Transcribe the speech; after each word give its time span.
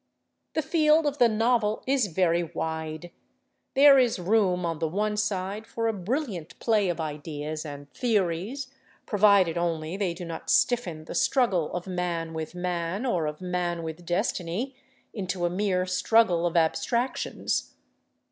The 0.55 0.63
field 0.63 1.05
of 1.05 1.19
the 1.19 1.29
novel 1.29 1.83
is 1.85 2.07
very 2.07 2.41
wide. 2.41 3.11
There 3.75 3.99
is 3.99 4.17
room, 4.17 4.65
on 4.65 4.79
the 4.79 4.87
one 4.87 5.15
side, 5.15 5.67
for 5.67 5.87
a 5.87 5.93
brilliant 5.93 6.57
play 6.57 6.89
of 6.89 6.99
ideas 6.99 7.63
and 7.63 7.87
theories, 7.93 8.73
provided 9.05 9.59
only 9.59 9.97
they 9.97 10.15
do 10.15 10.25
not 10.25 10.49
stiffen 10.49 11.05
the 11.05 11.13
struggle 11.13 11.71
of 11.75 11.85
man 11.85 12.33
with 12.33 12.55
man, 12.55 13.05
or 13.05 13.27
of 13.27 13.41
man 13.41 13.83
with 13.83 14.03
destiny, 14.03 14.75
into 15.13 15.45
a 15.45 15.51
mere 15.51 15.85
struggle 15.85 16.47
of 16.47 16.57
abstractions. 16.57 17.75